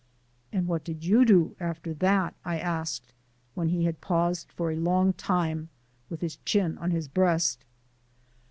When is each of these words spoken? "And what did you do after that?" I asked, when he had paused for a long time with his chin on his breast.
"And 0.51 0.65
what 0.65 0.83
did 0.83 1.05
you 1.05 1.23
do 1.25 1.55
after 1.59 1.93
that?" 1.93 2.33
I 2.43 2.57
asked, 2.57 3.13
when 3.53 3.67
he 3.67 3.85
had 3.85 4.01
paused 4.01 4.51
for 4.51 4.71
a 4.71 4.75
long 4.75 5.13
time 5.13 5.69
with 6.09 6.21
his 6.21 6.37
chin 6.37 6.75
on 6.79 6.89
his 6.89 7.07
breast. 7.07 7.63